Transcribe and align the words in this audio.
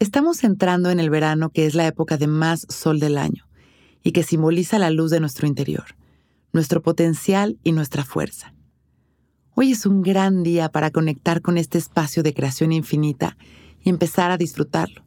Estamos 0.00 0.44
entrando 0.44 0.90
en 0.90 1.00
el 1.00 1.10
verano, 1.10 1.50
que 1.50 1.66
es 1.66 1.74
la 1.74 1.88
época 1.88 2.16
de 2.16 2.28
más 2.28 2.66
sol 2.68 3.00
del 3.00 3.18
año 3.18 3.48
y 4.04 4.12
que 4.12 4.22
simboliza 4.22 4.78
la 4.78 4.90
luz 4.90 5.10
de 5.10 5.18
nuestro 5.18 5.48
interior, 5.48 5.96
nuestro 6.52 6.82
potencial 6.82 7.58
y 7.64 7.72
nuestra 7.72 8.04
fuerza. 8.04 8.54
Hoy 9.54 9.72
es 9.72 9.86
un 9.86 10.02
gran 10.02 10.44
día 10.44 10.68
para 10.68 10.92
conectar 10.92 11.42
con 11.42 11.58
este 11.58 11.78
espacio 11.78 12.22
de 12.22 12.32
creación 12.32 12.70
infinita 12.70 13.36
y 13.82 13.90
empezar 13.90 14.30
a 14.30 14.36
disfrutarlo. 14.36 15.02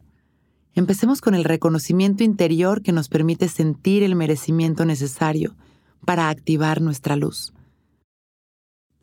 Empecemos 0.76 1.22
con 1.22 1.36
el 1.36 1.46
reconocimiento 1.46 2.26
interior 2.26 2.82
que 2.82 2.92
nos 2.92 3.08
permite 3.08 3.48
sentir 3.48 4.04
el 4.04 4.16
merecimiento 4.16 4.84
necesario 4.84 5.56
para 6.06 6.28
activar 6.28 6.82
nuestra 6.82 7.16
luz. 7.16 7.54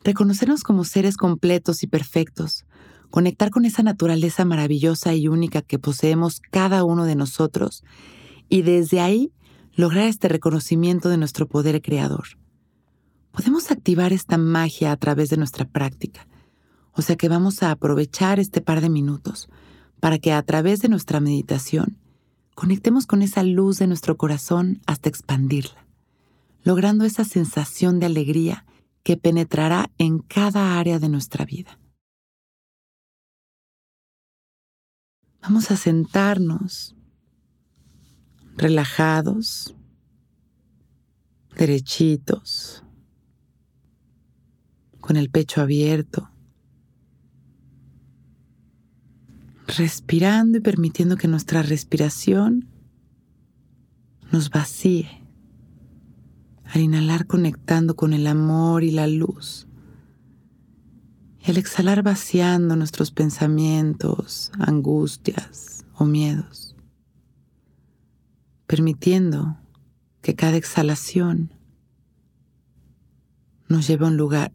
Reconocernos 0.03 0.61
como 0.61 0.83
seres 0.85 1.17
completos 1.17 1.81
y 1.81 1.87
perfectos, 1.87 2.65
conectar 3.09 3.49
con 3.49 3.65
esa 3.65 3.83
naturaleza 3.83 4.45
maravillosa 4.45 5.13
y 5.13 5.27
única 5.27 5.61
que 5.61 5.79
poseemos 5.79 6.39
cada 6.39 6.83
uno 6.83 7.05
de 7.05 7.15
nosotros 7.15 7.83
y 8.49 8.61
desde 8.61 8.99
ahí 8.99 9.31
lograr 9.73 10.07
este 10.07 10.27
reconocimiento 10.27 11.09
de 11.09 11.17
nuestro 11.17 11.47
poder 11.47 11.81
creador. 11.81 12.25
Podemos 13.31 13.71
activar 13.71 14.11
esta 14.11 14.37
magia 14.37 14.91
a 14.91 14.97
través 14.97 15.29
de 15.29 15.37
nuestra 15.37 15.65
práctica, 15.65 16.27
o 16.93 17.01
sea 17.01 17.15
que 17.15 17.29
vamos 17.29 17.63
a 17.63 17.71
aprovechar 17.71 18.39
este 18.39 18.61
par 18.61 18.81
de 18.81 18.89
minutos 18.89 19.49
para 19.99 20.17
que 20.17 20.33
a 20.33 20.41
través 20.43 20.81
de 20.81 20.89
nuestra 20.89 21.19
meditación 21.19 21.97
conectemos 22.55 23.05
con 23.05 23.21
esa 23.21 23.43
luz 23.43 23.79
de 23.79 23.87
nuestro 23.87 24.17
corazón 24.17 24.81
hasta 24.85 25.07
expandirla, 25.07 25.85
logrando 26.63 27.05
esa 27.05 27.23
sensación 27.23 27.99
de 27.99 28.07
alegría 28.07 28.65
que 29.03 29.15
penetrará 29.15 29.89
en 29.97 30.19
cada 30.19 30.77
área 30.77 30.99
de 30.99 31.09
nuestra 31.09 31.45
vida. 31.45 31.79
Vamos 35.41 35.71
a 35.71 35.77
sentarnos 35.77 36.95
relajados, 38.57 39.73
derechitos, 41.55 42.83
con 44.99 45.15
el 45.15 45.29
pecho 45.29 45.61
abierto, 45.61 46.29
respirando 49.65 50.57
y 50.57 50.61
permitiendo 50.61 51.15
que 51.15 51.27
nuestra 51.27 51.61
respiración 51.61 52.67
nos 54.31 54.49
vacíe. 54.49 55.09
Al 56.65 56.81
inhalar 56.81 57.25
conectando 57.25 57.95
con 57.95 58.13
el 58.13 58.27
amor 58.27 58.83
y 58.83 58.91
la 58.91 59.07
luz. 59.07 59.68
Al 61.49 61.57
exhalar 61.57 62.03
vaciando 62.03 62.75
nuestros 62.75 63.09
pensamientos, 63.11 64.51
angustias 64.59 65.83
o 65.95 66.05
miedos 66.05 66.69
permitiendo 68.69 69.57
que 70.21 70.35
cada 70.35 70.55
exhalación 70.55 71.51
nos 73.67 73.87
lleve 73.87 74.05
a 74.05 74.09
un 74.09 74.15
lugar, 74.15 74.51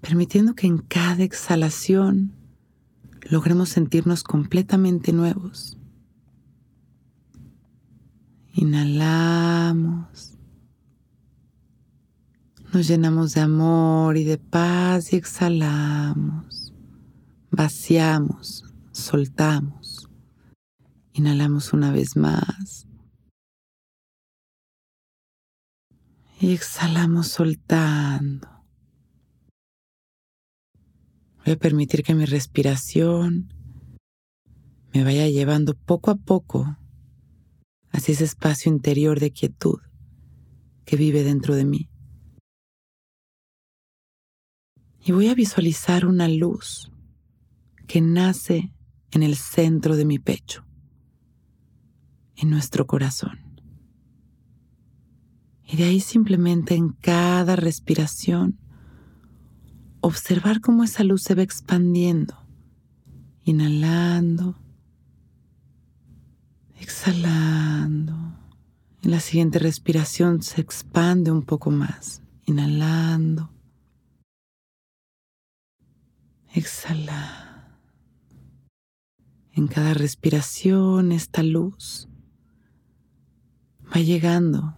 permitiendo 0.00 0.56
que 0.56 0.66
en 0.66 0.78
cada 0.78 1.22
exhalación 1.22 2.32
logremos 3.22 3.68
sentirnos 3.68 4.24
completamente 4.24 5.12
nuevos. 5.12 5.78
Inhalamos, 8.52 10.32
nos 12.72 12.86
llenamos 12.86 13.34
de 13.34 13.40
amor 13.40 14.16
y 14.16 14.24
de 14.24 14.38
paz 14.38 15.12
y 15.12 15.16
exhalamos, 15.16 16.72
vaciamos, 17.50 18.64
soltamos. 18.92 20.08
Inhalamos 21.12 21.72
una 21.72 21.90
vez 21.90 22.16
más. 22.16 22.86
Y 26.40 26.52
exhalamos 26.52 27.28
soltando. 27.28 28.48
Voy 31.44 31.54
a 31.54 31.56
permitir 31.56 32.02
que 32.02 32.14
mi 32.14 32.24
respiración 32.24 33.52
me 34.94 35.04
vaya 35.04 35.26
llevando 35.28 35.74
poco 35.74 36.10
a 36.10 36.14
poco 36.14 36.78
hacia 37.90 38.12
ese 38.12 38.24
espacio 38.24 38.72
interior 38.72 39.18
de 39.18 39.32
quietud 39.32 39.80
que 40.84 40.96
vive 40.96 41.24
dentro 41.24 41.54
de 41.54 41.64
mí. 41.64 41.89
Y 45.02 45.12
voy 45.12 45.28
a 45.28 45.34
visualizar 45.34 46.06
una 46.06 46.28
luz 46.28 46.90
que 47.86 48.00
nace 48.00 48.72
en 49.10 49.22
el 49.22 49.36
centro 49.36 49.96
de 49.96 50.04
mi 50.04 50.18
pecho 50.18 50.64
en 52.36 52.50
nuestro 52.50 52.86
corazón. 52.86 53.38
Y 55.64 55.76
de 55.76 55.84
ahí 55.84 56.00
simplemente 56.00 56.74
en 56.74 56.90
cada 56.90 57.54
respiración, 57.54 58.58
observar 60.00 60.60
cómo 60.60 60.82
esa 60.82 61.04
luz 61.04 61.22
se 61.22 61.34
va 61.34 61.42
expandiendo, 61.42 62.34
inhalando, 63.44 64.58
exhalando. 66.80 68.14
En 69.02 69.10
la 69.10 69.20
siguiente 69.20 69.58
respiración 69.58 70.42
se 70.42 70.60
expande 70.60 71.30
un 71.30 71.42
poco 71.42 71.70
más, 71.70 72.22
inhalando, 72.46 73.52
exhalando. 76.52 77.50
En 79.52 79.66
cada 79.66 79.94
respiración 79.94 81.12
esta 81.12 81.42
luz 81.42 82.08
va 83.94 84.00
llegando 84.00 84.76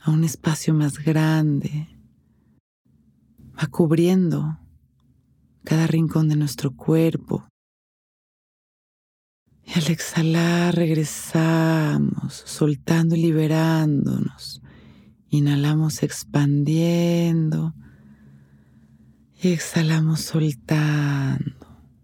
a 0.00 0.10
un 0.10 0.24
espacio 0.24 0.72
más 0.72 0.98
grande, 0.98 1.88
va 3.58 3.66
cubriendo 3.66 4.58
cada 5.64 5.86
rincón 5.86 6.28
de 6.28 6.36
nuestro 6.36 6.74
cuerpo. 6.74 7.46
Y 9.64 9.78
al 9.78 9.90
exhalar 9.90 10.74
regresamos, 10.74 12.42
soltando 12.46 13.16
y 13.16 13.20
liberándonos. 13.22 14.62
Inhalamos 15.28 16.02
expandiendo 16.02 17.74
y 19.40 19.48
exhalamos 19.52 20.20
soltando. 20.20 21.54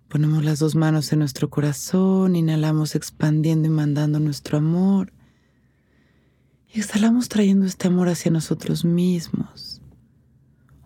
Ponemos 0.09 0.45
las 0.45 0.61
dos 0.61 0.77
manos 0.77 1.12
en 1.12 1.19
nuestro 1.19 1.50
corazón, 1.50 2.37
inhalamos 2.37 2.95
expandiendo 2.95 3.67
y 3.67 3.71
mandando 3.71 4.21
nuestro 4.21 4.59
amor. 4.59 5.12
Exhalamos 6.72 7.28
trayendo 7.28 7.67
este 7.67 7.89
amor 7.89 8.09
hacia 8.09 8.31
nosotros 8.31 8.84
mismos, 8.84 9.83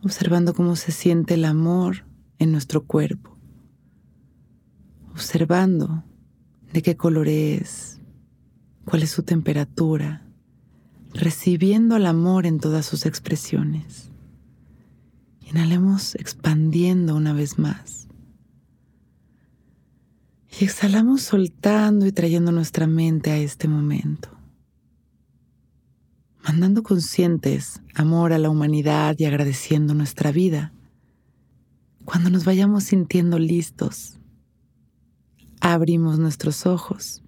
observando 0.02 0.54
cómo 0.54 0.76
se 0.76 0.92
siente 0.92 1.34
el 1.34 1.44
amor 1.44 2.06
en 2.38 2.52
nuestro 2.52 2.84
cuerpo, 2.84 3.36
observando 5.10 6.04
de 6.72 6.82
qué 6.82 6.96
color 6.96 7.28
es, 7.28 8.00
cuál 8.86 9.02
es 9.02 9.10
su 9.10 9.22
temperatura, 9.22 10.26
recibiendo 11.12 11.96
el 11.96 12.06
amor 12.06 12.46
en 12.46 12.60
todas 12.60 12.86
sus 12.86 13.04
expresiones. 13.04 14.08
Inhalemos 15.50 16.14
expandiendo 16.14 17.14
una 17.14 17.32
vez 17.32 17.58
más. 17.58 18.08
Y 20.60 20.64
exhalamos 20.64 21.22
soltando 21.22 22.06
y 22.06 22.12
trayendo 22.12 22.52
nuestra 22.52 22.86
mente 22.86 23.30
a 23.30 23.38
este 23.38 23.68
momento 23.68 24.38
mandando 26.48 26.82
conscientes 26.82 27.82
amor 27.94 28.32
a 28.32 28.38
la 28.38 28.48
humanidad 28.48 29.14
y 29.18 29.26
agradeciendo 29.26 29.92
nuestra 29.92 30.32
vida. 30.32 30.72
Cuando 32.06 32.30
nos 32.30 32.46
vayamos 32.46 32.84
sintiendo 32.84 33.38
listos, 33.38 34.18
abrimos 35.60 36.18
nuestros 36.18 36.64
ojos 36.64 37.22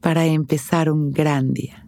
para 0.00 0.26
empezar 0.26 0.90
un 0.92 1.10
gran 1.10 1.54
día. 1.54 1.87